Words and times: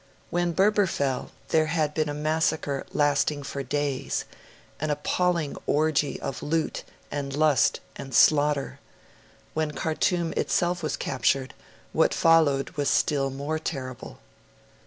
When 0.31 0.53
Berber 0.53 0.87
fell, 0.87 1.29
there 1.49 1.67
had 1.67 1.93
been 1.93 2.09
a 2.09 2.13
massacre 2.15 2.87
lasting 2.91 3.43
for 3.43 3.61
days 3.61 4.25
an 4.79 4.89
appalling 4.89 5.55
orgy 5.67 6.19
of 6.21 6.41
loot 6.41 6.83
and 7.11 7.35
lust 7.35 7.81
and 7.95 8.11
slaughter; 8.11 8.79
when 9.53 9.73
Khartoum 9.73 10.33
itself 10.35 10.81
was 10.81 10.97
captured, 10.97 11.53
what 11.93 12.15
followed 12.15 12.71
was 12.71 12.89
still 12.89 13.29
more 13.29 13.59
terrible. 13.59 14.17